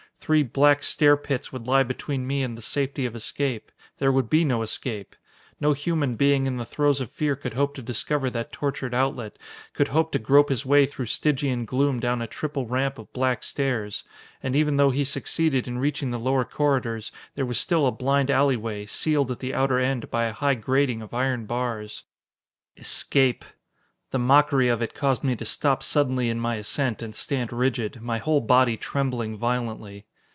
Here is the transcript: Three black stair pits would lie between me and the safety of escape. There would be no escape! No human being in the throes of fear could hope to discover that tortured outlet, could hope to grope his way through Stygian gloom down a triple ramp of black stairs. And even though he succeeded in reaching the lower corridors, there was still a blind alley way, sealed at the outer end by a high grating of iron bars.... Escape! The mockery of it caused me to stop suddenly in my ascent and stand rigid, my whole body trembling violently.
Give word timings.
Three 0.23 0.43
black 0.43 0.81
stair 0.83 1.17
pits 1.17 1.51
would 1.51 1.65
lie 1.67 1.81
between 1.83 2.27
me 2.27 2.41
and 2.43 2.55
the 2.55 2.61
safety 2.61 3.05
of 3.07 3.15
escape. 3.15 3.69
There 3.97 4.11
would 4.13 4.29
be 4.29 4.45
no 4.45 4.61
escape! 4.61 5.15
No 5.59 5.73
human 5.73 6.15
being 6.15 6.45
in 6.45 6.55
the 6.57 6.63
throes 6.63 7.01
of 7.01 7.09
fear 7.11 7.35
could 7.35 7.55
hope 7.55 7.73
to 7.75 7.81
discover 7.81 8.29
that 8.29 8.51
tortured 8.53 8.93
outlet, 8.93 9.37
could 9.73 9.87
hope 9.89 10.11
to 10.11 10.19
grope 10.19 10.47
his 10.49 10.63
way 10.65 10.85
through 10.85 11.07
Stygian 11.07 11.65
gloom 11.65 11.99
down 11.99 12.21
a 12.21 12.27
triple 12.27 12.67
ramp 12.67 12.99
of 12.99 13.11
black 13.13 13.43
stairs. 13.43 14.03
And 14.43 14.55
even 14.55 14.77
though 14.77 14.91
he 14.91 15.03
succeeded 15.03 15.67
in 15.67 15.79
reaching 15.79 16.11
the 16.11 16.19
lower 16.19 16.45
corridors, 16.45 17.11
there 17.33 17.45
was 17.45 17.57
still 17.59 17.85
a 17.87 17.91
blind 17.91 18.29
alley 18.29 18.55
way, 18.55 18.85
sealed 18.85 19.31
at 19.31 19.39
the 19.39 19.55
outer 19.55 19.79
end 19.79 20.11
by 20.11 20.25
a 20.25 20.33
high 20.33 20.53
grating 20.55 21.01
of 21.01 21.15
iron 21.15 21.45
bars.... 21.47 22.03
Escape! 22.77 23.43
The 24.11 24.19
mockery 24.19 24.67
of 24.69 24.81
it 24.83 24.93
caused 24.93 25.23
me 25.25 25.35
to 25.37 25.45
stop 25.45 25.81
suddenly 25.81 26.29
in 26.29 26.39
my 26.39 26.55
ascent 26.55 27.01
and 27.01 27.13
stand 27.15 27.51
rigid, 27.51 28.01
my 28.03 28.19
whole 28.19 28.41
body 28.41 28.77
trembling 28.77 29.35
violently. 29.35 30.05